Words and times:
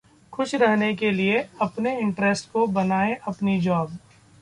खुश 0.33 0.53
रहने 0.55 0.93
के 0.95 1.11
लिए 1.11 1.37
अपने 1.61 1.95
'इंटरेस्ट' 1.99 2.51
को 2.51 2.65
बनाएं 2.69 3.15
अपनी 3.17 3.59
जॉब 3.61 3.97